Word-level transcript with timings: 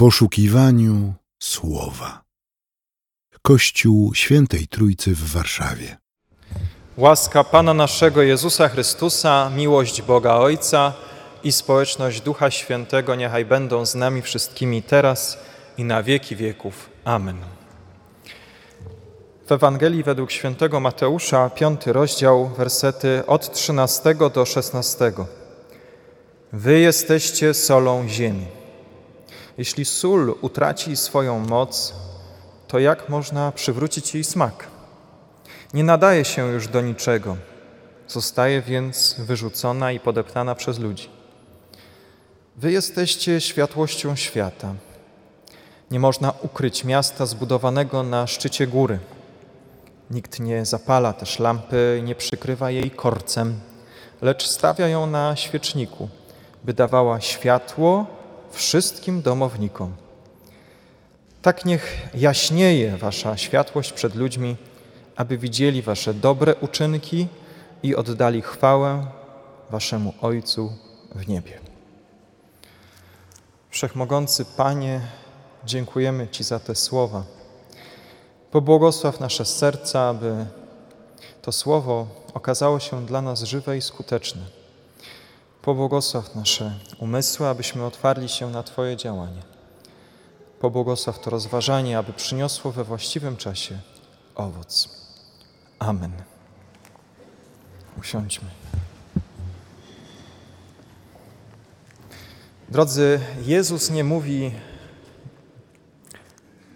poszukiwaniu 0.00 1.14
słowa. 1.42 2.22
Kościół 3.42 4.14
Świętej 4.14 4.68
Trójcy 4.68 5.14
w 5.14 5.32
Warszawie. 5.32 5.96
Łaska 6.96 7.44
Pana 7.44 7.74
naszego 7.74 8.22
Jezusa 8.22 8.68
Chrystusa, 8.68 9.50
miłość 9.56 10.02
Boga 10.02 10.34
Ojca 10.34 10.92
i 11.44 11.52
społeczność 11.52 12.20
Ducha 12.20 12.50
Świętego 12.50 13.14
niechaj 13.14 13.44
będą 13.44 13.86
z 13.86 13.94
nami 13.94 14.22
wszystkimi 14.22 14.82
teraz 14.82 15.38
i 15.78 15.84
na 15.84 16.02
wieki 16.02 16.36
wieków. 16.36 16.90
Amen. 17.04 17.36
W 19.46 19.52
Ewangelii 19.52 20.02
według 20.02 20.30
świętego 20.30 20.80
Mateusza, 20.80 21.50
piąty 21.50 21.92
rozdział, 21.92 22.48
wersety 22.48 23.22
od 23.26 23.52
13 23.52 24.14
do 24.34 24.46
16. 24.46 25.12
Wy 26.52 26.78
jesteście 26.78 27.54
solą 27.54 28.08
ziemi. 28.08 28.59
Jeśli 29.60 29.84
sól 29.84 30.34
utraci 30.40 30.96
swoją 30.96 31.38
moc, 31.38 31.94
to 32.68 32.78
jak 32.78 33.08
można 33.08 33.52
przywrócić 33.52 34.14
jej 34.14 34.24
smak? 34.24 34.66
Nie 35.74 35.84
nadaje 35.84 36.24
się 36.24 36.46
już 36.46 36.68
do 36.68 36.80
niczego, 36.80 37.36
zostaje 38.08 38.62
więc 38.62 39.16
wyrzucona 39.18 39.92
i 39.92 40.00
podeptana 40.00 40.54
przez 40.54 40.78
ludzi. 40.78 41.08
Wy 42.56 42.72
jesteście 42.72 43.40
światłością 43.40 44.16
świata. 44.16 44.74
Nie 45.90 46.00
można 46.00 46.32
ukryć 46.42 46.84
miasta 46.84 47.26
zbudowanego 47.26 48.02
na 48.02 48.26
szczycie 48.26 48.66
góry. 48.66 48.98
Nikt 50.10 50.40
nie 50.40 50.64
zapala 50.64 51.12
też 51.12 51.38
lampy, 51.38 52.00
nie 52.04 52.14
przykrywa 52.14 52.70
jej 52.70 52.90
korcem, 52.90 53.60
lecz 54.22 54.46
stawia 54.46 54.88
ją 54.88 55.06
na 55.06 55.36
świeczniku, 55.36 56.08
by 56.64 56.74
dawała 56.74 57.20
światło 57.20 58.19
wszystkim 58.50 59.22
domownikom. 59.22 59.94
Tak 61.42 61.64
niech 61.64 62.08
jaśnieje 62.14 62.96
Wasza 62.96 63.36
światłość 63.36 63.92
przed 63.92 64.14
ludźmi, 64.14 64.56
aby 65.16 65.38
widzieli 65.38 65.82
Wasze 65.82 66.14
dobre 66.14 66.54
uczynki 66.54 67.28
i 67.82 67.96
oddali 67.96 68.42
chwałę 68.42 69.06
Waszemu 69.70 70.14
Ojcu 70.20 70.72
w 71.14 71.28
niebie. 71.28 71.58
Wszechmogący 73.70 74.44
Panie, 74.44 75.00
dziękujemy 75.64 76.28
Ci 76.28 76.44
za 76.44 76.60
te 76.60 76.74
słowa. 76.74 77.24
Pobłogosław 78.50 79.20
nasze 79.20 79.44
serca, 79.44 80.00
aby 80.08 80.46
to 81.42 81.52
słowo 81.52 82.06
okazało 82.34 82.80
się 82.80 83.06
dla 83.06 83.22
nas 83.22 83.42
żywe 83.42 83.76
i 83.76 83.82
skuteczne. 83.82 84.59
Pobłogosław 85.62 86.34
nasze 86.34 86.78
umysły, 86.98 87.46
abyśmy 87.46 87.84
otwarli 87.84 88.28
się 88.28 88.50
na 88.50 88.62
Twoje 88.62 88.96
działanie. 88.96 89.42
Pobłogosław 90.60 91.20
to 91.20 91.30
rozważanie, 91.30 91.98
aby 91.98 92.12
przyniosło 92.12 92.72
we 92.72 92.84
właściwym 92.84 93.36
czasie 93.36 93.78
owoc. 94.34 94.88
Amen. 95.78 96.12
Usiądźmy. 97.98 98.48
Drodzy, 102.68 103.20
Jezus 103.46 103.90
nie 103.90 104.04
mówi 104.04 104.52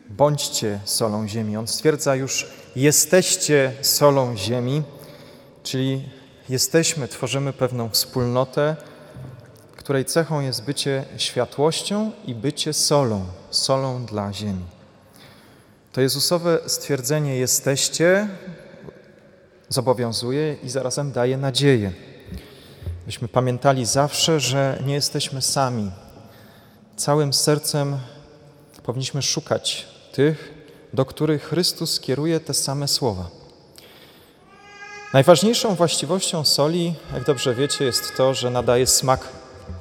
bądźcie 0.08 0.80
solą 0.84 1.28
ziemi. 1.28 1.56
On 1.56 1.66
stwierdza 1.68 2.14
już 2.14 2.46
jesteście 2.76 3.72
solą 3.82 4.36
ziemi, 4.36 4.82
czyli 5.62 6.08
jesteśmy, 6.48 7.08
tworzymy 7.08 7.52
pewną 7.52 7.88
wspólnotę, 7.88 8.76
której 9.76 10.04
cechą 10.04 10.40
jest 10.40 10.64
bycie 10.64 11.04
światłością 11.16 12.10
i 12.24 12.34
bycie 12.34 12.72
solą, 12.72 13.24
solą 13.50 14.04
dla 14.06 14.32
ziemi. 14.32 14.64
To 15.92 16.00
Jezusowe 16.00 16.58
stwierdzenie 16.66 17.36
jesteście 17.36 18.28
zobowiązuje 19.68 20.56
i 20.62 20.70
zarazem 20.70 21.12
daje 21.12 21.36
nadzieję. 21.36 21.92
Byśmy 23.06 23.28
pamiętali 23.28 23.86
zawsze, 23.86 24.40
że 24.40 24.82
nie 24.86 24.94
jesteśmy 24.94 25.42
sami. 25.42 25.90
Całym 26.96 27.32
sercem 27.32 27.98
powinniśmy 28.82 29.22
szukać 29.22 29.88
tych, 30.12 30.54
do 30.92 31.04
których 31.04 31.42
Chrystus 31.42 32.00
kieruje 32.00 32.40
te 32.40 32.54
same 32.54 32.88
słowa. 32.88 33.43
Najważniejszą 35.14 35.74
właściwością 35.74 36.44
soli, 36.44 36.94
jak 37.12 37.24
dobrze 37.24 37.54
wiecie, 37.54 37.84
jest 37.84 38.16
to, 38.16 38.34
że 38.34 38.50
nadaje 38.50 38.86
smak 38.86 39.28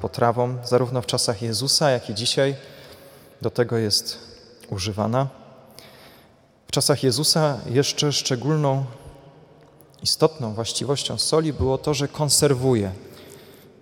potrawom, 0.00 0.58
zarówno 0.64 1.02
w 1.02 1.06
czasach 1.06 1.42
Jezusa, 1.42 1.90
jak 1.90 2.10
i 2.10 2.14
dzisiaj. 2.14 2.56
Do 3.42 3.50
tego 3.50 3.76
jest 3.76 4.18
używana. 4.70 5.28
W 6.66 6.70
czasach 6.70 7.02
Jezusa 7.02 7.58
jeszcze 7.70 8.12
szczególną, 8.12 8.84
istotną 10.02 10.54
właściwością 10.54 11.18
soli 11.18 11.52
było 11.52 11.78
to, 11.78 11.94
że 11.94 12.08
konserwuje, 12.08 12.92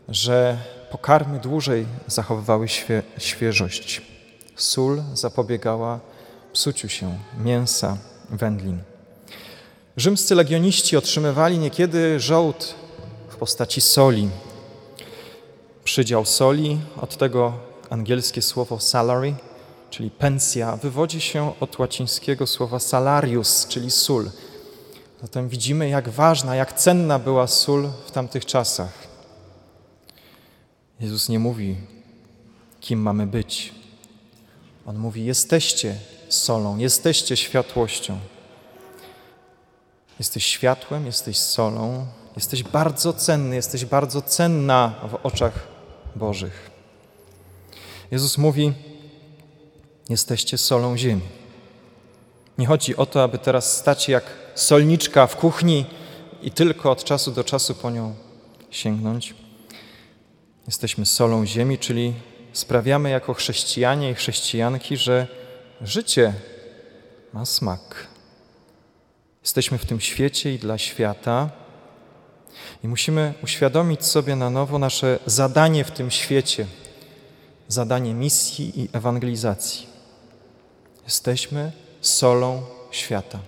że 0.09 0.59
pokarmy 0.91 1.39
dłużej 1.39 1.87
zachowywały 2.07 2.69
świe 2.69 3.03
świeżość. 3.19 4.03
Sól 4.57 5.03
zapobiegała 5.15 6.01
psuciu 6.53 6.89
się 6.89 7.19
mięsa, 7.39 7.97
wędlin. 8.31 8.92
Rzymscy 9.97 10.35
legioniści 10.35 10.97
otrzymywali 10.97 11.59
niekiedy 11.59 12.21
żołd 12.21 12.75
w 13.29 13.37
postaci 13.37 13.81
soli. 13.81 14.29
Przydział 15.85 16.25
soli, 16.25 16.81
od 16.97 17.17
tego 17.17 17.53
angielskie 17.91 18.43
słowo 18.43 18.81
salary, 18.81 19.35
czyli 19.91 20.11
pensja, 20.11 20.77
wywodzi 20.77 21.21
się 21.21 21.53
od 21.61 21.79
łacińskiego 21.79 22.47
słowa 22.47 22.79
salarius, 22.79 23.67
czyli 23.69 23.91
sól. 23.91 24.31
Zatem 25.23 25.49
widzimy, 25.49 25.89
jak 25.89 26.09
ważna, 26.09 26.57
jak 26.57 26.73
cenna 26.73 27.19
była 27.19 27.47
sól 27.47 27.89
w 28.07 28.11
tamtych 28.11 28.47
czasach. 28.47 28.93
Jezus 31.01 31.29
nie 31.29 31.39
mówi, 31.39 31.77
kim 32.81 33.01
mamy 33.03 33.27
być. 33.27 33.75
On 34.87 34.99
mówi: 34.99 35.25
Jesteście 35.25 35.97
solą, 36.29 36.79
jesteście 36.79 37.37
światłością. 37.37 38.19
Jesteś 40.23 40.47
światłem, 40.47 41.07
jesteś 41.07 41.39
solą, 41.39 42.07
jesteś 42.37 42.63
bardzo 42.63 43.13
cenny, 43.13 43.57
jesteś 43.57 43.85
bardzo 43.85 44.23
cenna 44.23 44.95
w 45.11 45.15
oczach 45.27 45.69
Bożych. 46.17 46.71
Jezus 48.11 48.39
mówi: 48.39 48.73
Jesteście 50.09 50.59
solą 50.59 50.97
ziemi. 50.97 51.23
Nie 52.59 52.67
chodzi 52.67 52.97
o 52.97 53.07
to, 53.07 53.23
aby 53.23 53.39
teraz 53.39 53.77
stać 53.77 54.09
jak 54.09 54.25
solniczka 54.55 55.27
w 55.27 55.37
kuchni 55.37 55.87
i 56.43 56.51
tylko 56.51 56.91
od 56.91 57.05
czasu 57.05 57.33
do 57.33 57.45
czasu 57.45 57.75
po 57.75 57.91
nią 57.91 58.15
sięgnąć. 58.71 59.35
Jesteśmy 60.67 61.07
solą 61.07 61.47
ziemi, 61.47 61.79
czyli 61.79 62.15
sprawiamy 62.53 63.11
jako 63.11 63.35
chrześcijanie 63.35 64.11
i 64.11 64.15
chrześcijanki, 64.15 64.97
że 64.97 65.27
życie 65.81 66.35
ma 67.33 67.47
smak. 67.47 68.12
Jesteśmy 69.43 69.79
w 69.79 69.87
tym 69.87 70.01
świecie 70.01 70.55
i 70.55 70.59
dla 70.59 70.79
świata 70.79 71.51
i 72.85 72.89
musimy 72.89 73.35
uświadomić 73.43 74.05
sobie 74.05 74.37
na 74.37 74.51
nowo 74.51 74.79
nasze 74.79 75.19
zadanie 75.27 75.85
w 75.85 75.91
tym 75.91 76.11
świecie, 76.11 76.67
zadanie 77.69 78.15
misji 78.15 78.81
i 78.81 78.89
ewangelizacji. 78.93 79.87
Jesteśmy 81.05 81.73
solą 82.01 82.63
świata. 82.91 83.39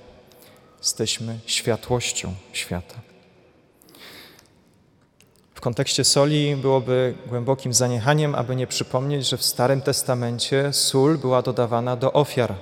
Jesteśmy 0.78 1.38
światłością 1.46 2.34
świata. 2.52 2.94
W 5.54 5.60
kontekście 5.60 6.04
soli 6.04 6.56
byłoby 6.56 7.14
głębokim 7.26 7.74
zaniechaniem, 7.74 8.34
aby 8.34 8.56
nie 8.56 8.66
przypomnieć, 8.66 9.28
że 9.28 9.36
w 9.36 9.44
Starym 9.44 9.80
Testamencie 9.80 10.72
sól 10.72 11.18
była 11.18 11.42
dodawana 11.42 11.96
do 11.96 12.12
ofiar 12.12 12.54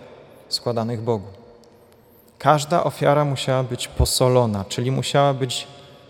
składanych 0.48 1.02
Bogu. 1.02 1.41
Każda 2.42 2.84
ofiara 2.84 3.24
musiała 3.24 3.62
być 3.62 3.88
posolona, 3.88 4.64
czyli 4.64 4.90
musiała 4.90 5.34
być 5.34 5.66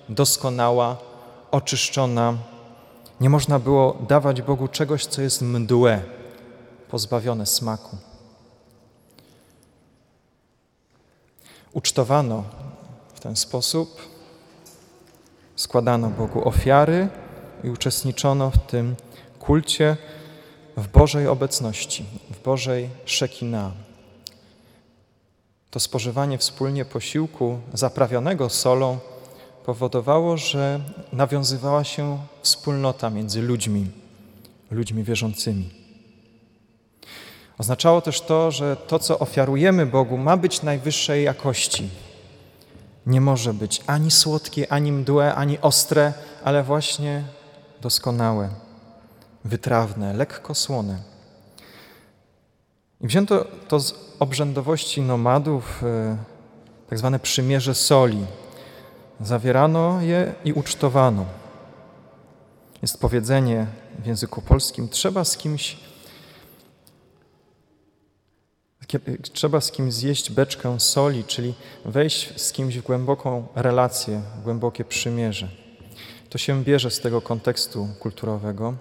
doskonała, 0.08 0.96
oczyszczona. 1.50 2.34
Nie 3.20 3.30
można 3.30 3.58
było 3.58 3.98
dawać 4.08 4.42
Bogu 4.42 4.68
czegoś, 4.68 5.06
co 5.06 5.22
jest 5.22 5.42
mdłe, 5.42 6.02
pozbawione 6.90 7.46
smaku. 7.46 7.96
Ucztowano 11.72 12.44
w 13.14 13.20
ten 13.20 13.36
sposób, 13.36 14.02
składano 15.56 16.10
Bogu 16.10 16.48
ofiary 16.48 17.08
i 17.64 17.70
uczestniczono 17.70 18.50
w 18.50 18.58
tym 18.58 18.96
kulcie 19.40 19.96
w 20.76 20.88
Bożej 20.88 21.28
obecności, 21.28 22.04
w 22.30 22.42
Bożej 22.42 22.90
szekina. 23.04 23.70
To 25.72 25.80
spożywanie 25.80 26.38
wspólnie 26.38 26.84
posiłku 26.84 27.58
zaprawionego 27.74 28.48
solą 28.48 28.98
powodowało, 29.64 30.36
że 30.36 30.80
nawiązywała 31.12 31.84
się 31.84 32.18
wspólnota 32.42 33.10
między 33.10 33.42
ludźmi, 33.42 33.90
ludźmi 34.70 35.04
wierzącymi. 35.04 35.70
Oznaczało 37.58 38.00
też 38.00 38.20
to, 38.20 38.50
że 38.50 38.76
to, 38.76 38.98
co 38.98 39.18
ofiarujemy 39.18 39.86
Bogu, 39.86 40.18
ma 40.18 40.36
być 40.36 40.62
najwyższej 40.62 41.24
jakości. 41.24 41.88
Nie 43.06 43.20
może 43.20 43.54
być 43.54 43.82
ani 43.86 44.10
słodkie, 44.10 44.72
ani 44.72 44.92
mdłe, 44.92 45.34
ani 45.34 45.58
ostre, 45.58 46.12
ale 46.44 46.62
właśnie 46.62 47.24
doskonałe, 47.80 48.48
wytrawne, 49.44 50.12
lekko 50.12 50.54
słone. 50.54 51.11
I 53.02 53.06
wzięto 53.06 53.46
to 53.68 53.80
z 53.80 53.94
obrzędowości 54.18 55.02
nomadów, 55.02 55.82
e, 55.82 56.16
tak 56.88 56.98
zwane 56.98 57.18
przymierze 57.18 57.74
soli. 57.74 58.26
Zawierano 59.20 60.02
je 60.02 60.34
i 60.44 60.52
ucztowano. 60.52 61.24
Jest 62.82 63.00
powiedzenie 63.00 63.66
w 63.98 64.06
języku 64.06 64.42
polskim: 64.42 64.88
trzeba 64.88 65.24
z 65.24 65.36
kimś 65.36 65.76
trzeba 69.32 69.60
z 69.60 69.72
kimś 69.72 69.94
zjeść 69.94 70.30
beczkę 70.30 70.80
soli, 70.80 71.24
czyli 71.24 71.54
wejść 71.84 72.40
z 72.40 72.52
kimś 72.52 72.78
w 72.78 72.82
głęboką 72.82 73.46
relację, 73.54 74.22
w 74.40 74.42
głębokie 74.42 74.84
przymierze. 74.84 75.48
To 76.30 76.38
się 76.38 76.64
bierze 76.64 76.90
z 76.90 77.00
tego 77.00 77.20
kontekstu 77.20 77.88
kulturowego. 78.00 78.74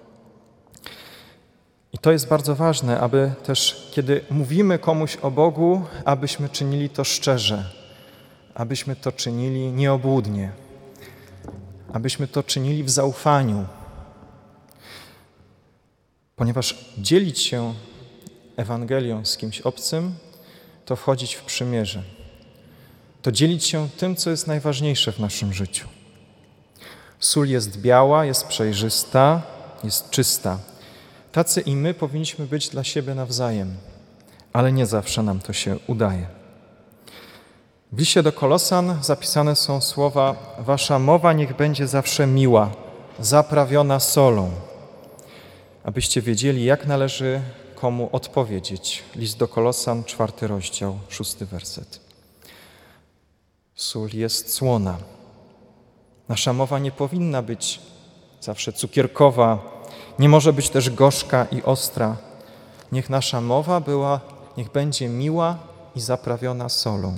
I 1.92 1.98
to 1.98 2.12
jest 2.12 2.28
bardzo 2.28 2.54
ważne, 2.54 3.00
aby 3.00 3.32
też, 3.44 3.88
kiedy 3.90 4.24
mówimy 4.30 4.78
komuś 4.78 5.16
o 5.16 5.30
Bogu, 5.30 5.84
abyśmy 6.04 6.48
czynili 6.48 6.90
to 6.90 7.04
szczerze, 7.04 7.70
abyśmy 8.54 8.96
to 8.96 9.12
czynili 9.12 9.72
nieobłudnie, 9.72 10.52
abyśmy 11.92 12.28
to 12.28 12.42
czynili 12.42 12.84
w 12.84 12.90
zaufaniu, 12.90 13.66
ponieważ 16.36 16.78
dzielić 16.98 17.40
się 17.40 17.74
Ewangelią 18.56 19.24
z 19.24 19.36
kimś 19.36 19.60
obcym, 19.60 20.14
to 20.84 20.96
wchodzić 20.96 21.34
w 21.34 21.44
przymierze. 21.44 22.02
To 23.22 23.32
dzielić 23.32 23.64
się 23.64 23.88
tym, 23.96 24.16
co 24.16 24.30
jest 24.30 24.46
najważniejsze 24.46 25.12
w 25.12 25.18
naszym 25.18 25.52
życiu. 25.52 25.88
Sól 27.20 27.48
jest 27.48 27.80
biała, 27.80 28.24
jest 28.24 28.46
przejrzysta, 28.46 29.42
jest 29.84 30.10
czysta. 30.10 30.58
Tacy 31.32 31.60
i 31.60 31.76
my 31.76 31.94
powinniśmy 31.94 32.46
być 32.46 32.68
dla 32.68 32.84
siebie 32.84 33.14
nawzajem, 33.14 33.76
ale 34.52 34.72
nie 34.72 34.86
zawsze 34.86 35.22
nam 35.22 35.40
to 35.40 35.52
się 35.52 35.78
udaje. 35.86 36.26
W 37.92 37.98
liście 37.98 38.22
do 38.22 38.32
Kolosan 38.32 38.98
zapisane 39.02 39.56
są 39.56 39.80
słowa: 39.80 40.54
Wasza 40.58 40.98
mowa 40.98 41.32
niech 41.32 41.56
będzie 41.56 41.86
zawsze 41.86 42.26
miła, 42.26 42.70
zaprawiona 43.20 44.00
solą, 44.00 44.50
abyście 45.84 46.22
wiedzieli, 46.22 46.64
jak 46.64 46.86
należy 46.86 47.40
komu 47.74 48.08
odpowiedzieć. 48.12 49.02
List 49.16 49.38
do 49.38 49.48
Kolosan, 49.48 50.04
czwarty 50.04 50.46
rozdział, 50.46 50.98
szósty 51.08 51.46
werset. 51.46 52.00
Sól 53.74 54.08
jest 54.12 54.54
słona. 54.54 54.98
Nasza 56.28 56.52
mowa 56.52 56.78
nie 56.78 56.90
powinna 56.90 57.42
być 57.42 57.80
zawsze 58.40 58.72
cukierkowa, 58.72 59.71
nie 60.18 60.28
może 60.28 60.52
być 60.52 60.70
też 60.70 60.90
gorzka 60.90 61.44
i 61.44 61.62
ostra. 61.62 62.16
Niech 62.92 63.10
nasza 63.10 63.40
mowa 63.40 63.80
była, 63.80 64.20
niech 64.56 64.70
będzie 64.72 65.08
miła 65.08 65.58
i 65.94 66.00
zaprawiona 66.00 66.68
solą. 66.68 67.14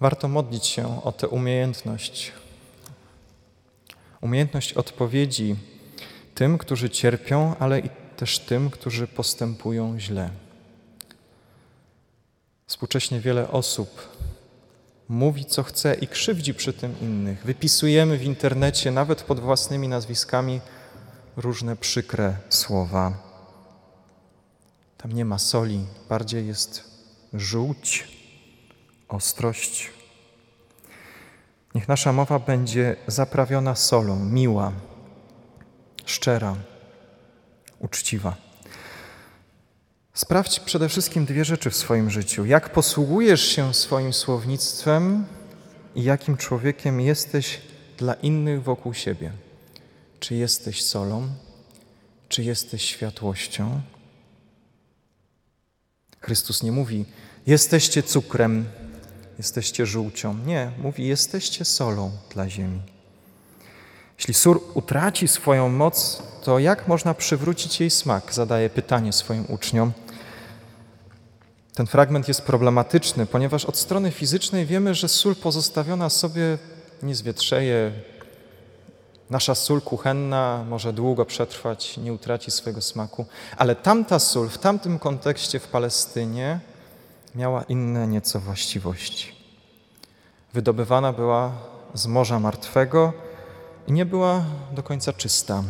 Warto 0.00 0.28
modlić 0.28 0.66
się 0.66 1.02
o 1.04 1.12
tę 1.12 1.28
umiejętność. 1.28 2.32
Umiejętność 4.20 4.72
odpowiedzi 4.72 5.56
tym, 6.34 6.58
którzy 6.58 6.90
cierpią, 6.90 7.54
ale 7.58 7.80
i 7.80 7.90
też 8.16 8.38
tym, 8.38 8.70
którzy 8.70 9.06
postępują 9.06 10.00
źle. 10.00 10.30
Współcześnie 12.66 13.20
wiele 13.20 13.50
osób 13.50 14.15
mówi, 15.08 15.44
co 15.44 15.62
chce 15.62 15.94
i 15.94 16.08
krzywdzi 16.08 16.54
przy 16.54 16.72
tym 16.72 17.00
innych. 17.00 17.44
Wypisujemy 17.44 18.18
w 18.18 18.24
internecie, 18.24 18.90
nawet 18.90 19.22
pod 19.22 19.40
własnymi 19.40 19.88
nazwiskami, 19.88 20.60
różne 21.36 21.76
przykre 21.76 22.36
słowa. 22.48 23.12
Tam 24.98 25.12
nie 25.12 25.24
ma 25.24 25.38
soli, 25.38 25.86
bardziej 26.08 26.46
jest 26.46 26.84
żółć, 27.32 28.08
ostrość. 29.08 29.90
Niech 31.74 31.88
nasza 31.88 32.12
mowa 32.12 32.38
będzie 32.38 32.96
zaprawiona 33.06 33.74
solą, 33.74 34.24
miła, 34.24 34.72
szczera 36.04 36.56
uczciwa. 37.78 38.45
Sprawdź 40.16 40.60
przede 40.60 40.88
wszystkim 40.88 41.26
dwie 41.26 41.44
rzeczy 41.44 41.70
w 41.70 41.76
swoim 41.76 42.10
życiu. 42.10 42.44
Jak 42.44 42.72
posługujesz 42.72 43.42
się 43.48 43.74
swoim 43.74 44.12
słownictwem 44.12 45.26
i 45.94 46.02
jakim 46.02 46.36
człowiekiem 46.36 47.00
jesteś 47.00 47.60
dla 47.98 48.14
innych 48.14 48.62
wokół 48.62 48.94
siebie. 48.94 49.32
Czy 50.20 50.34
jesteś 50.34 50.82
solą, 50.82 51.28
czy 52.28 52.42
jesteś 52.42 52.82
światłością? 52.82 53.80
Chrystus 56.20 56.62
nie 56.62 56.72
mówi, 56.72 57.04
jesteście 57.46 58.02
cukrem, 58.02 58.64
jesteście 59.38 59.86
żółcią. 59.86 60.38
Nie, 60.46 60.70
mówi, 60.78 61.06
jesteście 61.06 61.64
solą 61.64 62.10
dla 62.34 62.48
ziemi. 62.48 62.80
Jeśli 64.18 64.34
sól 64.34 64.60
utraci 64.74 65.28
swoją 65.28 65.68
moc, 65.68 66.22
to 66.42 66.58
jak 66.58 66.88
można 66.88 67.14
przywrócić 67.14 67.80
jej 67.80 67.90
smak? 67.90 68.34
Zadaje 68.34 68.70
pytanie 68.70 69.12
swoim 69.12 69.44
uczniom. 69.48 69.92
Ten 71.76 71.86
fragment 71.86 72.28
jest 72.28 72.42
problematyczny, 72.42 73.26
ponieważ 73.26 73.64
od 73.64 73.76
strony 73.76 74.10
fizycznej 74.10 74.66
wiemy, 74.66 74.94
że 74.94 75.08
sól 75.08 75.36
pozostawiona 75.36 76.10
sobie 76.10 76.58
nie 77.02 77.14
zwietrzeje. 77.14 77.92
Nasza 79.30 79.54
sól 79.54 79.80
kuchenna 79.80 80.64
może 80.68 80.92
długo 80.92 81.24
przetrwać, 81.24 81.96
nie 81.96 82.12
utraci 82.12 82.50
swojego 82.50 82.82
smaku, 82.82 83.26
ale 83.56 83.74
tamta 83.74 84.18
sól 84.18 84.48
w 84.48 84.58
tamtym 84.58 84.98
kontekście 84.98 85.58
w 85.58 85.68
Palestynie 85.68 86.60
miała 87.34 87.62
inne 87.62 88.08
nieco 88.08 88.40
właściwości. 88.40 89.32
Wydobywana 90.54 91.12
była 91.12 91.52
z 91.94 92.06
Morza 92.06 92.40
Martwego 92.40 93.12
i 93.86 93.92
nie 93.92 94.06
była 94.06 94.44
do 94.72 94.82
końca 94.82 95.12
czysta. 95.12 95.62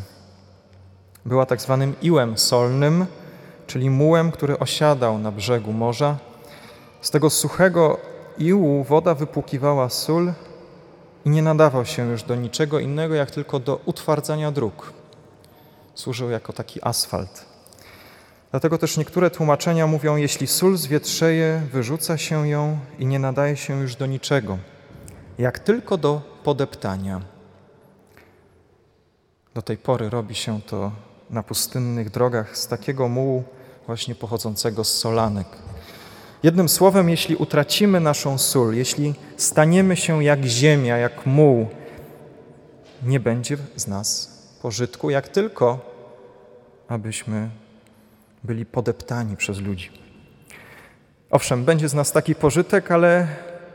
Była 1.25 1.47
tak 1.47 1.61
zwanym 1.61 1.95
iłem 2.03 2.39
solnym, 2.39 3.07
czyli 3.67 3.91
mułem, 3.91 4.33
który 4.33 4.59
osiadał 4.59 5.19
na 5.19 5.33
brzegu 5.33 5.73
morza. 5.73 6.17
Z 7.01 7.11
tego 7.11 7.31
suchego 7.31 7.99
iłu 8.39 8.85
woda 8.85 9.15
wypłukiwała 9.15 9.89
sól 9.89 10.33
i 11.25 11.31
nie 11.31 11.43
nadawał 11.43 11.85
się 11.85 12.11
już 12.11 12.23
do 12.23 12.35
niczego 12.35 12.79
innego, 12.79 13.15
jak 13.15 13.31
tylko 13.31 13.61
do 13.61 13.81
utwardzania 13.85 14.53
dróg. 14.53 14.93
Służył 15.95 16.31
jako 16.31 16.53
taki 16.53 16.81
asfalt. 16.83 17.47
Dlatego 18.51 18.79
też 18.79 18.97
niektóre 18.97 19.31
tłumaczenia 19.31 19.87
mówią, 19.87 20.17
jeśli 20.17 20.47
sól 20.47 20.77
zwietrzeje, 20.77 21.63
wyrzuca 21.73 22.19
się 22.19 22.49
ją 22.49 22.79
i 22.99 23.07
nie 23.07 23.19
nadaje 23.19 23.57
się 23.57 23.81
już 23.81 23.97
do 23.97 24.07
niczego, 24.07 24.59
jak 25.39 25.59
tylko 25.59 25.97
do 25.97 26.21
podeptania. 26.45 27.21
Do 29.55 29.63
tej 29.63 29.77
pory 29.77 30.11
robi 30.11 30.35
się 30.35 30.61
to 30.63 30.93
na 31.31 31.43
pustynnych 31.43 32.11
drogach 32.11 32.59
z 32.59 32.67
takiego 32.67 33.09
mułu 33.09 33.45
właśnie 33.87 34.15
pochodzącego 34.15 34.85
z 34.85 34.99
solanek. 34.99 35.47
Jednym 36.43 36.69
słowem, 36.69 37.09
jeśli 37.09 37.37
utracimy 37.37 38.01
naszą 38.01 38.39
sól, 38.39 38.75
jeśli 38.75 39.15
staniemy 39.37 39.97
się 39.97 40.25
jak 40.25 40.45
ziemia, 40.45 40.97
jak 40.97 41.27
muł, 41.27 41.69
nie 43.03 43.21
będzie 43.21 43.57
z 43.77 43.87
nas 43.87 44.37
pożytku, 44.63 45.11
jak 45.11 45.29
tylko 45.29 45.97
abyśmy 46.89 47.51
byli 48.45 48.67
podeptani 48.67 49.37
przez 49.37 49.59
ludzi. 49.59 49.91
Owszem, 51.31 51.65
będzie 51.65 51.89
z 51.89 51.95
nas 51.95 52.13
taki 52.13 52.35
pożytek, 52.35 52.91
ale 52.91 53.29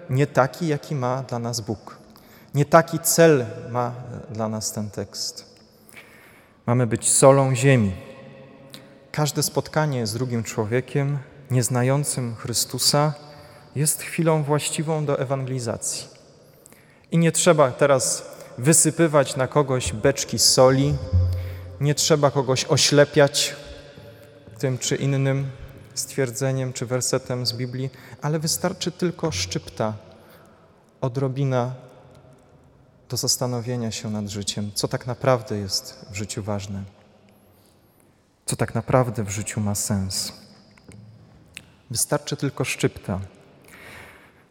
nie 0.10 0.28
taki, 0.28 0.68
jaki 0.68 0.96
ma 0.96 1.24
dla 1.24 1.40
nas 1.40 1.62
Bóg. 1.62 1.98
Nie 2.56 2.66
taki 2.66 3.00
cel 3.00 3.46
ma 3.70 3.92
dla 4.30 4.50
nas 4.50 4.72
ten 4.72 4.90
tekst. 4.90 5.56
Mamy 6.66 6.88
być 6.88 7.12
solą 7.12 7.56
ziemi. 7.56 7.92
Każde 9.12 9.44
spotkanie 9.44 10.08
z 10.08 10.14
drugim 10.14 10.44
człowiekiem, 10.44 11.18
nieznającym 11.52 12.36
Chrystusa, 12.36 13.14
jest 13.76 14.02
chwilą 14.02 14.44
właściwą 14.44 15.06
do 15.06 15.20
ewangelizacji. 15.20 16.08
I 17.12 17.18
nie 17.18 17.32
trzeba 17.32 17.72
teraz 17.72 18.26
wysypywać 18.58 19.36
na 19.36 19.48
kogoś 19.48 19.94
beczki 19.94 20.40
soli, 20.40 20.94
nie 21.82 21.96
trzeba 21.96 22.32
kogoś 22.32 22.66
oślepiać 22.66 23.56
tym 24.60 24.78
czy 24.78 24.96
innym 24.96 25.52
stwierdzeniem 25.94 26.74
czy 26.74 26.86
wersetem 26.86 27.46
z 27.46 27.54
Biblii, 27.54 27.90
ale 28.22 28.40
wystarczy 28.40 28.92
tylko 28.92 29.32
szczypta, 29.32 29.94
odrobina 31.02 31.74
do 33.10 33.18
zastanowienia 33.18 33.92
się 33.92 34.12
nad 34.12 34.28
życiem, 34.28 34.72
co 34.74 34.88
tak 34.88 35.08
naprawdę 35.08 35.58
jest 35.58 36.06
w 36.12 36.16
życiu 36.16 36.44
ważne. 36.44 37.01
Co 38.52 38.56
tak 38.56 38.76
naprawdę 38.76 39.24
w 39.24 39.30
życiu 39.30 39.62
ma 39.62 39.76
sens. 39.76 40.34
Wystarczy 41.92 42.38
tylko 42.38 42.64
szczypta. 42.64 43.20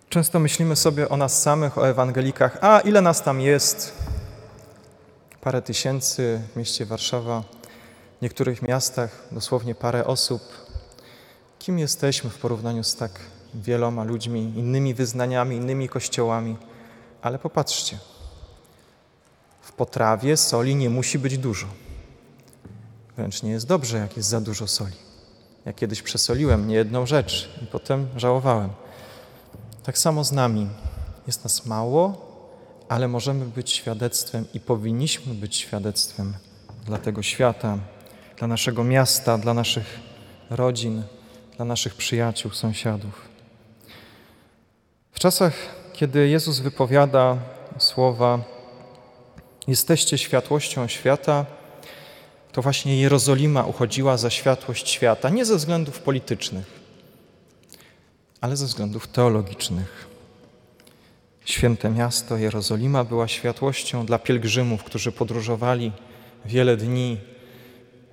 Często 0.09 0.39
myślimy 0.39 0.77
sobie 0.77 1.09
o 1.09 1.17
nas 1.17 1.43
samych, 1.43 1.79
o 1.79 1.89
ewangelikach, 1.89 2.59
a 2.61 2.81
ile 2.81 3.01
nas 3.01 3.23
tam 3.23 3.41
jest? 3.41 3.95
Parę 5.41 5.63
tysięcy 5.63 6.41
w 6.53 6.57
mieście 6.57 6.87
Warszawa, 6.87 7.43
w 8.19 8.23
niektórych 8.23 8.63
miastach 8.63 9.29
dosłownie 9.33 9.75
parę 9.75 10.05
osób. 10.05 10.43
Kim 11.59 11.79
jesteśmy 11.79 12.31
w 12.31 12.39
porównaniu 12.39 12.85
z 12.85 12.97
tak 12.97 13.21
wieloma 13.55 14.05
ludźmi, 14.05 14.41
innymi 14.57 14.95
wyznaniami, 14.95 15.57
innymi 15.57 15.89
kościołami? 15.89 16.57
Ale 17.23 17.39
popatrzcie, 17.39 17.99
w 19.63 19.73
potrawie 19.73 20.37
soli 20.37 20.75
nie 20.75 20.91
musi 20.91 21.19
być 21.19 21.39
dużo. 21.39 21.67
Wręcz 23.21 23.43
nie 23.43 23.51
jest 23.51 23.67
dobrze, 23.67 23.99
jak 23.99 24.17
jest 24.17 24.29
za 24.29 24.41
dużo 24.41 24.67
soli. 24.67 24.97
Ja 25.65 25.73
kiedyś 25.73 26.03
przesoliłem 26.03 26.69
niejedną 26.69 27.07
rzecz 27.07 27.49
i 27.63 27.67
potem 27.67 28.09
żałowałem. 28.17 28.71
Tak 29.83 29.99
samo 29.99 30.25
z 30.25 30.33
nami. 30.33 30.69
Jest 31.27 31.45
nas 31.45 31.67
mało, 31.67 32.27
ale 32.89 33.09
możemy 33.09 33.45
być 33.45 33.71
świadectwem 33.71 34.45
i 34.55 34.61
powinniśmy 34.61 35.35
być 35.35 35.57
świadectwem 35.57 36.35
dla 36.87 36.99
tego 36.99 37.23
świata, 37.23 37.79
dla 38.39 38.49
naszego 38.49 38.85
miasta, 38.85 39.39
dla 39.39 39.55
naszych 39.55 40.01
rodzin, 40.51 41.03
dla 41.57 41.65
naszych 41.65 41.95
przyjaciół, 41.95 42.51
sąsiadów. 42.51 43.29
W 45.13 45.19
czasach, 45.19 45.55
kiedy 45.93 46.29
Jezus 46.29 46.59
wypowiada 46.59 47.37
słowa: 47.79 48.39
Jesteście 49.67 50.19
światłością 50.19 50.89
świata, 50.89 51.60
to 52.53 52.63
właśnie 52.63 53.01
Jerozolima 53.01 53.65
uchodziła 53.65 54.17
za 54.17 54.31
światłość 54.31 54.89
świata, 54.89 55.29
nie 55.29 55.45
ze 55.45 55.57
względów 55.57 56.01
politycznych, 56.01 56.67
ale 58.41 58.57
ze 58.57 58.67
względów 58.67 59.07
teologicznych. 59.07 60.09
Święte 61.45 61.91
miasto 61.91 62.37
Jerozolima 62.37 63.05
była 63.05 63.29
światłością 63.29 64.07
dla 64.07 64.19
pielgrzymów, 64.19 64.85
którzy 64.85 65.13
podróżowali 65.13 65.93
wiele 66.45 66.77
dni. 66.77 67.19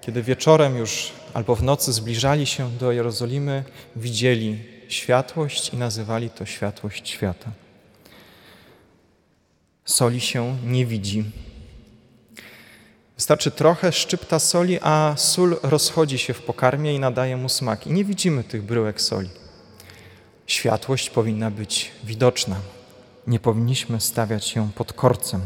Kiedy 0.02 0.24
wieczorem 0.24 0.78
już 0.78 1.12
albo 1.34 1.56
w 1.56 1.64
nocy 1.64 1.94
zbliżali 1.94 2.46
się 2.46 2.70
do 2.70 2.92
Jerozolimy, 2.92 3.64
widzieli 3.96 4.60
światłość 4.88 5.74
i 5.74 5.78
nazywali 5.78 6.30
to 6.30 6.46
światłość 6.46 7.10
świata. 7.10 7.52
Soli 9.86 10.22
się 10.22 10.58
nie 10.66 10.86
widzi, 10.86 11.24
Wystarczy 13.18 13.52
trochę 13.52 13.92
szczypta 13.92 14.40
soli, 14.40 14.80
a 14.82 15.14
sól 15.18 15.58
rozchodzi 15.64 16.18
się 16.18 16.34
w 16.34 16.42
pokarmie 16.42 16.96
i 16.96 17.00
nadaje 17.00 17.38
mu 17.38 17.50
smak. 17.50 17.88
I 17.88 17.92
nie 17.92 18.06
widzimy 18.06 18.44
tych 18.44 18.64
bryłek 18.64 19.02
soli. 19.02 19.30
Światłość 20.48 21.10
powinna 21.10 21.52
być 21.52 21.92
widoczna. 22.04 22.56
Nie 23.28 23.40
powinniśmy 23.40 24.02
stawiać 24.02 24.56
ją 24.56 24.70
pod 24.70 24.94
korcem. 24.94 25.42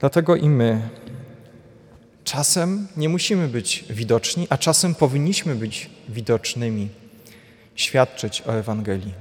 Dlatego 0.00 0.36
i 0.36 0.48
my 0.48 0.88
czasem 2.24 2.88
nie 2.96 3.08
musimy 3.08 3.48
być 3.48 3.84
widoczni, 3.90 4.46
a 4.50 4.58
czasem 4.58 4.94
powinniśmy 4.94 5.54
być 5.54 5.90
widocznymi, 6.08 6.88
świadczyć 7.74 8.42
o 8.46 8.54
Ewangelii. 8.54 9.14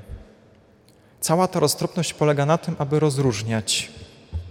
Cała 1.19 1.47
ta 1.47 1.59
roztropność 1.59 2.13
polega 2.13 2.45
na 2.45 2.57
tym, 2.57 2.75
aby 2.79 2.99
rozróżniać, 2.99 3.91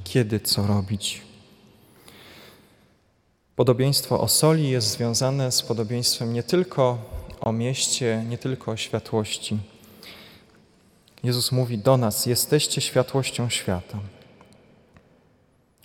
kiedy 0.04 0.40
co 0.40 0.66
robić. 0.66 1.31
Podobieństwo 3.56 4.20
o 4.20 4.28
soli 4.28 4.70
jest 4.70 4.88
związane 4.88 5.52
z 5.52 5.62
podobieństwem 5.62 6.32
nie 6.32 6.42
tylko 6.42 6.98
o 7.40 7.52
mieście, 7.52 8.24
nie 8.28 8.38
tylko 8.38 8.72
o 8.72 8.76
światłości. 8.76 9.58
Jezus 11.24 11.52
mówi 11.52 11.78
do 11.78 11.96
nas: 11.96 12.26
Jesteście 12.26 12.80
światłością 12.80 13.48
świata. 13.50 13.98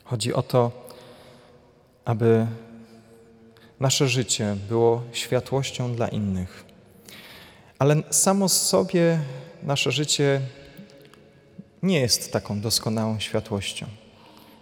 Chodzi 0.03 0.33
o 0.33 0.43
to, 0.43 0.71
aby 2.05 2.47
nasze 3.79 4.07
życie 4.07 4.55
było 4.69 5.03
światłością 5.11 5.95
dla 5.95 6.07
innych. 6.07 6.65
Ale 7.79 8.03
samo 8.09 8.49
z 8.49 8.61
sobie 8.61 9.19
nasze 9.63 9.91
życie 9.91 10.41
nie 11.83 11.99
jest 11.99 12.33
taką 12.33 12.61
doskonałą 12.61 13.19
światłością. 13.19 13.85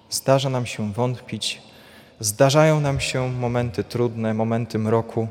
Zdarza 0.10 0.50
nam 0.50 0.66
się 0.66 0.94
wątpić, 0.94 1.62
Zdarzają 2.19 2.81
nam 2.81 3.00
się 3.00 3.31
momenty 3.31 3.84
trudne, 3.84 4.34
momenty 4.34 4.79
mroku. 4.79 5.27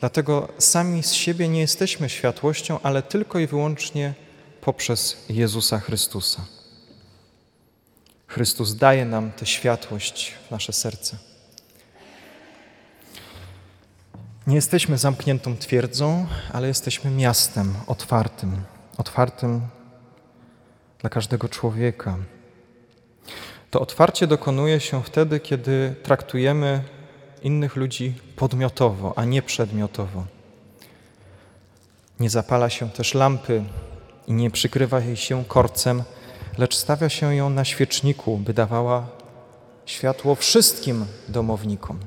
Dlatego 0.00 0.48
sami 0.58 1.02
z 1.02 1.12
siebie 1.12 1.48
nie 1.48 1.60
jesteśmy 1.60 2.08
światłością, 2.08 2.78
ale 2.82 3.02
tylko 3.02 3.38
i 3.38 3.46
wyłącznie 3.46 4.14
poprzez 4.60 5.16
Jezusa 5.28 5.78
Chrystusa. 5.78 6.44
Chrystus 8.26 8.74
daje 8.74 9.04
nam 9.04 9.32
tę 9.32 9.46
światłość 9.46 10.34
w 10.48 10.50
nasze 10.50 10.72
serce. 10.72 11.16
Nie 14.46 14.54
jesteśmy 14.54 14.98
zamkniętą 14.98 15.56
twierdzą, 15.56 16.26
ale 16.52 16.68
jesteśmy 16.68 17.10
miastem 17.10 17.74
otwartym, 17.86 18.62
otwartym 18.98 19.60
dla 20.98 21.10
każdego 21.10 21.48
człowieka. 21.48 22.16
To 23.72 23.80
otwarcie 23.80 24.26
dokonuje 24.26 24.80
się 24.80 25.02
wtedy, 25.02 25.40
kiedy 25.40 25.94
traktujemy 26.02 26.84
innych 27.42 27.76
ludzi 27.76 28.14
podmiotowo, 28.36 29.18
a 29.18 29.24
nie 29.24 29.42
przedmiotowo. 29.42 30.26
Nie 32.20 32.30
zapala 32.30 32.70
się 32.70 32.90
też 32.90 33.14
lampy 33.14 33.64
i 34.26 34.32
nie 34.32 34.50
przykrywa 34.50 35.00
jej 35.00 35.16
się 35.16 35.44
korcem, 35.44 36.02
lecz 36.58 36.76
stawia 36.76 37.08
się 37.08 37.34
ją 37.34 37.50
na 37.50 37.64
świeczniku, 37.64 38.36
by 38.36 38.54
dawała 38.54 39.06
światło 39.86 40.34
wszystkim 40.34 41.06
domownikom. 41.28 41.98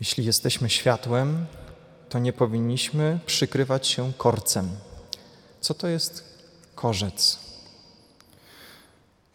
Jeśli 0.00 0.24
jesteśmy 0.24 0.70
światłem, 0.70 1.46
to 2.08 2.18
nie 2.18 2.32
powinniśmy 2.32 3.18
przykrywać 3.26 3.86
się 3.86 4.12
korcem. 4.18 4.68
Co 5.60 5.74
to 5.74 5.88
jest 5.88 6.24
korzec? 6.74 7.49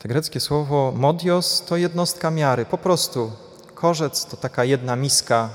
To 0.05 0.09
greckie 0.09 0.39
słowo 0.39 0.93
modios 0.95 1.65
to 1.65 1.77
jednostka 1.77 2.31
miary, 2.31 2.65
po 2.65 2.77
prostu 2.77 3.31
korzec 3.75 4.25
to 4.25 4.38
taka 4.38 4.63
jedna 4.63 4.95
miska, 4.95 5.50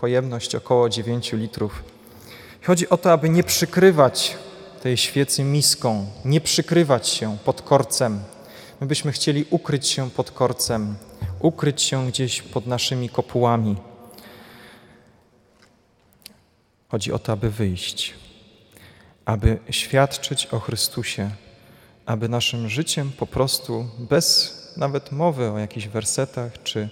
pojemność 0.00 0.54
około 0.54 0.88
9 0.88 1.32
litrów. 1.32 1.84
Chodzi 2.66 2.88
o 2.88 2.96
to, 2.96 3.12
aby 3.12 3.28
nie 3.28 3.44
przykrywać 3.44 4.36
tej 4.82 4.96
świecy 4.96 5.44
miską, 5.44 6.06
nie 6.24 6.40
przykrywać 6.40 7.08
się 7.08 7.38
pod 7.44 7.62
korcem. 7.62 8.22
My 8.80 8.86
byśmy 8.86 9.12
chcieli 9.12 9.44
ukryć 9.50 9.88
się 9.88 10.10
pod 10.10 10.30
korcem, 10.30 10.94
ukryć 11.40 11.82
się 11.82 12.06
gdzieś 12.06 12.42
pod 12.42 12.66
naszymi 12.66 13.08
kopułami. 13.08 13.76
Chodzi 16.88 17.12
o 17.12 17.18
to, 17.18 17.32
aby 17.32 17.50
wyjść, 17.50 18.14
aby 19.24 19.58
świadczyć 19.70 20.46
o 20.46 20.60
Chrystusie, 20.60 21.30
aby 22.06 22.28
naszym 22.28 22.68
życiem 22.68 23.12
po 23.12 23.26
prostu, 23.26 23.88
bez 23.98 24.58
nawet 24.76 25.12
mowy 25.12 25.50
o 25.50 25.58
jakichś 25.58 25.86
wersetach 25.86 26.62
czy 26.62 26.88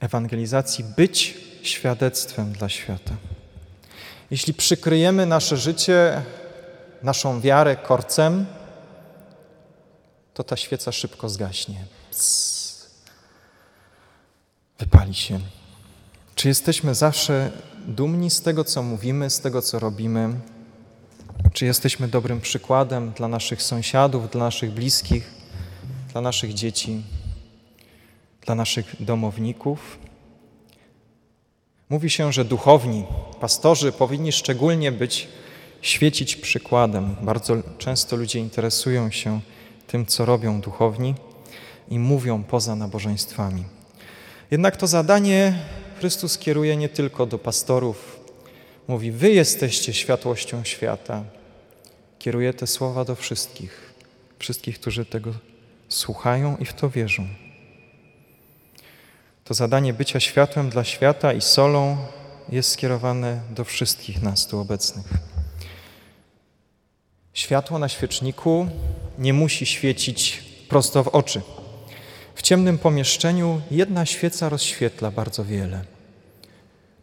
ewangelizacji, 0.00 0.84
być 0.84 1.38
świadectwem 1.62 2.52
dla 2.52 2.68
świata. 2.68 3.12
Jeśli 4.30 4.54
przykryjemy 4.54 5.26
nasze 5.26 5.56
życie, 5.56 6.22
naszą 7.02 7.40
wiarę 7.40 7.76
korcem, 7.76 8.46
to 10.34 10.44
ta 10.44 10.56
świeca 10.56 10.92
szybko 10.92 11.28
zgaśnie. 11.28 11.84
Psst. 12.10 12.90
Wypali 14.78 15.14
się. 15.14 15.40
Czy 16.34 16.48
jesteśmy 16.48 16.94
zawsze 16.94 17.50
dumni 17.86 18.30
z 18.30 18.40
tego, 18.40 18.64
co 18.64 18.82
mówimy, 18.82 19.30
z 19.30 19.40
tego, 19.40 19.62
co 19.62 19.78
robimy? 19.78 20.34
Czy 21.52 21.64
jesteśmy 21.64 22.08
dobrym 22.08 22.40
przykładem 22.40 23.12
dla 23.12 23.28
naszych 23.28 23.62
sąsiadów, 23.62 24.30
dla 24.30 24.44
naszych 24.44 24.70
bliskich, 24.70 25.30
dla 26.12 26.20
naszych 26.20 26.54
dzieci, 26.54 27.02
dla 28.46 28.54
naszych 28.54 28.96
domowników? 29.00 29.98
Mówi 31.88 32.10
się, 32.10 32.32
że 32.32 32.44
duchowni, 32.44 33.04
pastorzy 33.40 33.92
powinni 33.92 34.32
szczególnie 34.32 34.92
być, 34.92 35.28
świecić 35.80 36.36
przykładem. 36.36 37.16
Bardzo 37.22 37.56
często 37.78 38.16
ludzie 38.16 38.38
interesują 38.38 39.10
się 39.10 39.40
tym, 39.86 40.06
co 40.06 40.24
robią 40.24 40.60
duchowni 40.60 41.14
i 41.88 41.98
mówią 41.98 42.44
poza 42.44 42.76
nabożeństwami. 42.76 43.64
Jednak 44.50 44.76
to 44.76 44.86
zadanie 44.86 45.58
Chrystus 45.98 46.38
kieruje 46.38 46.76
nie 46.76 46.88
tylko 46.88 47.26
do 47.26 47.38
pastorów. 47.38 48.15
Mówi: 48.88 49.12
Wy 49.12 49.30
jesteście 49.30 49.94
światłością 49.94 50.64
świata. 50.64 51.24
Kieruję 52.18 52.54
te 52.54 52.66
słowa 52.66 53.04
do 53.04 53.14
wszystkich, 53.14 53.94
wszystkich, 54.38 54.80
którzy 54.80 55.04
tego 55.04 55.32
słuchają 55.88 56.56
i 56.56 56.64
w 56.64 56.72
to 56.72 56.90
wierzą. 56.90 57.26
To 59.44 59.54
zadanie 59.54 59.92
bycia 59.92 60.20
światłem 60.20 60.70
dla 60.70 60.84
świata 60.84 61.32
i 61.32 61.40
solą 61.40 61.96
jest 62.48 62.70
skierowane 62.70 63.40
do 63.50 63.64
wszystkich 63.64 64.22
nas 64.22 64.46
tu 64.46 64.58
obecnych. 64.58 65.06
Światło 67.34 67.78
na 67.78 67.88
świeczniku 67.88 68.68
nie 69.18 69.32
musi 69.32 69.66
świecić 69.66 70.44
prosto 70.68 71.04
w 71.04 71.08
oczy. 71.08 71.42
W 72.34 72.42
ciemnym 72.42 72.78
pomieszczeniu 72.78 73.60
jedna 73.70 74.06
świeca 74.06 74.48
rozświetla 74.48 75.10
bardzo 75.10 75.44
wiele. 75.44 75.95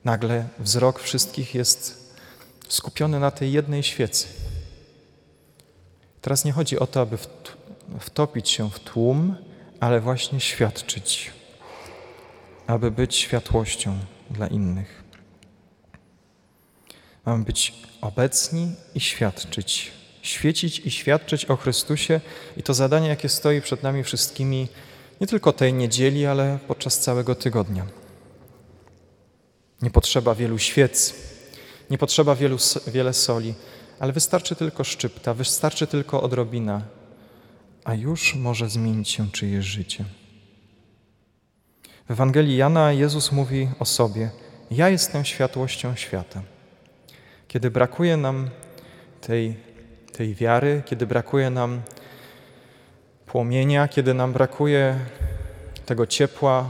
Nagle 0.05 0.47
wzrok 0.59 0.99
wszystkich 0.99 1.55
jest 1.55 2.13
skupiony 2.67 3.19
na 3.19 3.31
tej 3.31 3.51
jednej 3.51 3.83
świecy. 3.83 4.27
Teraz 6.21 6.45
nie 6.45 6.51
chodzi 6.51 6.79
o 6.79 6.87
to, 6.87 7.01
aby 7.01 7.17
wtopić 7.99 8.49
się 8.49 8.69
w 8.69 8.79
tłum, 8.79 9.35
ale 9.79 9.99
właśnie 9.99 10.39
świadczyć, 10.39 11.31
aby 12.67 12.91
być 12.91 13.15
światłością 13.15 13.97
dla 14.29 14.47
innych. 14.47 15.03
Mamy 17.25 17.43
być 17.43 17.73
obecni 18.01 18.71
i 18.95 18.99
świadczyć, 18.99 19.91
świecić 20.21 20.79
i 20.79 20.91
świadczyć 20.91 21.45
o 21.45 21.55
Chrystusie 21.55 22.21
i 22.57 22.63
to 22.63 22.73
zadanie, 22.73 23.07
jakie 23.07 23.29
stoi 23.29 23.61
przed 23.61 23.83
nami 23.83 24.03
wszystkimi, 24.03 24.67
nie 25.21 25.27
tylko 25.27 25.53
tej 25.53 25.73
niedzieli, 25.73 26.25
ale 26.25 26.59
podczas 26.67 26.99
całego 26.99 27.35
tygodnia. 27.35 28.02
Nie 29.83 29.89
potrzeba 29.89 30.35
wielu 30.35 30.57
świec, 30.59 31.15
nie 31.89 31.97
potrzeba 31.97 32.35
wielu, 32.35 32.57
wiele 32.87 33.13
soli, 33.13 33.53
ale 33.99 34.13
wystarczy 34.13 34.55
tylko 34.55 34.83
szczypta, 34.83 35.33
wystarczy 35.33 35.87
tylko 35.87 36.21
odrobina, 36.21 36.81
a 37.83 37.93
już 37.93 38.35
może 38.35 38.69
zmienić 38.69 39.09
się 39.09 39.31
czyjeś 39.31 39.65
życie. 39.65 40.05
W 42.07 42.11
Ewangelii 42.11 42.57
Jana 42.57 42.91
Jezus 42.91 43.31
mówi 43.31 43.69
o 43.79 43.85
sobie: 43.85 44.29
Ja 44.71 44.89
jestem 44.89 45.25
światłością 45.25 45.95
świata. 45.95 46.41
Kiedy 47.47 47.71
brakuje 47.71 48.17
nam 48.17 48.49
tej, 49.21 49.55
tej 50.13 50.35
wiary, 50.35 50.83
kiedy 50.85 51.07
brakuje 51.07 51.49
nam 51.49 51.81
płomienia, 53.25 53.87
kiedy 53.87 54.13
nam 54.13 54.33
brakuje 54.33 54.99
tego 55.85 56.07
ciepła, 56.07 56.69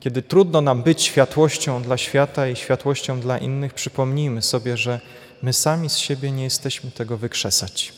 kiedy 0.00 0.22
trudno 0.22 0.60
nam 0.60 0.82
być 0.82 1.02
światłością 1.02 1.82
dla 1.82 1.96
świata 1.96 2.48
i 2.48 2.56
światłością 2.56 3.20
dla 3.20 3.38
innych, 3.38 3.74
przypomnijmy 3.74 4.42
sobie, 4.42 4.76
że 4.76 5.00
my 5.42 5.52
sami 5.52 5.90
z 5.90 5.96
siebie 5.96 6.32
nie 6.32 6.44
jesteśmy 6.44 6.90
tego 6.90 7.16
wykrzesać. 7.16 7.92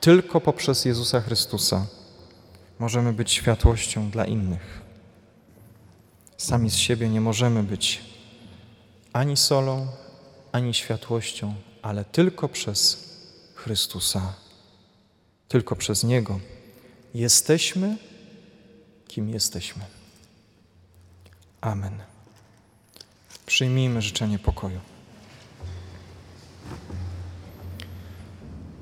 Tylko 0.00 0.40
poprzez 0.40 0.84
Jezusa 0.84 1.20
Chrystusa 1.20 1.86
możemy 2.78 3.12
być 3.12 3.32
światłością 3.32 4.10
dla 4.10 4.24
innych. 4.24 4.80
Sami 6.36 6.70
z 6.70 6.76
siebie 6.76 7.08
nie 7.08 7.20
możemy 7.20 7.62
być 7.62 8.00
ani 9.12 9.36
solą, 9.36 9.86
ani 10.52 10.74
światłością, 10.74 11.54
ale 11.82 12.04
tylko 12.04 12.48
przez 12.48 13.10
Chrystusa. 13.54 14.34
Tylko 15.48 15.76
przez 15.76 16.04
Niego 16.04 16.40
jesteśmy, 17.14 17.96
kim 19.08 19.30
jesteśmy. 19.30 20.01
Amen. 21.62 21.98
Przyjmijmy 23.46 24.02
życzenie 24.02 24.38
pokoju. 24.38 24.80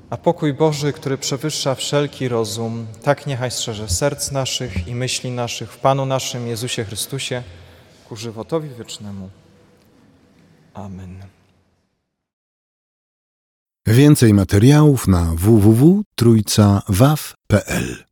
A 0.09 0.17
pokój 0.17 0.53
Boży, 0.53 0.93
który 0.93 1.17
przewyższa 1.17 1.75
wszelki 1.75 2.27
rozum, 2.27 2.87
tak 3.03 3.27
niechaj 3.27 3.51
strzeże 3.51 3.89
serc 3.89 4.31
naszych 4.31 4.87
i 4.87 4.95
myśli 4.95 5.31
naszych 5.31 5.71
w 5.71 5.77
Panu 5.77 6.05
naszym 6.05 6.47
Jezusie 6.47 6.83
Chrystusie 6.83 7.43
ku 8.09 8.15
żywotowi 8.15 8.69
wiecznemu. 8.69 9.29
Amen. 10.73 11.23
Więcej 13.87 14.33
materiałów 14.33 15.07
na 15.07 15.33
www.trójcawaw.pl 15.35 18.05